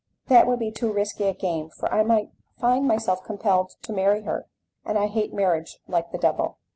[0.29, 4.23] "That would be too risky a game, for I might find myself compelled to marry
[4.23, 4.47] her,
[4.83, 6.57] and I hate marriage like the devil."